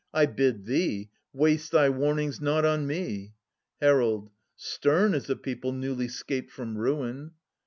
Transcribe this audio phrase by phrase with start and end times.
[0.15, 3.33] I bid thee, waste thy warnings not on me.
[3.79, 4.31] Herald.
[4.55, 7.33] Stem is a people newly *scaped from ruin.